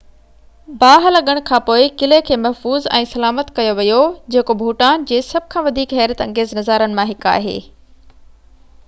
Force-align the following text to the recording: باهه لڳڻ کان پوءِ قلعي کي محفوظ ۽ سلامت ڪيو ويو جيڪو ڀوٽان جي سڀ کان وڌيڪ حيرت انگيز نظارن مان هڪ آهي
باهه 0.83 1.09
لڳڻ 1.15 1.41
کان 1.49 1.59
پوءِ 1.65 1.83
قلعي 2.01 2.23
کي 2.29 2.37
محفوظ 2.45 2.87
۽ 2.99 3.09
سلامت 3.11 3.51
ڪيو 3.59 3.75
ويو 3.81 3.99
جيڪو 4.37 4.57
ڀوٽان 4.63 5.07
جي 5.13 5.21
سڀ 5.29 5.47
کان 5.57 5.65
وڌيڪ 5.69 5.95
حيرت 5.99 6.25
انگيز 6.27 6.57
نظارن 6.61 6.99
مان 7.01 7.11
هڪ 7.13 7.31
آهي 7.37 7.55